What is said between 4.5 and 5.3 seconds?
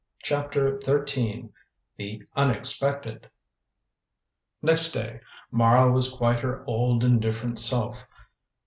Next day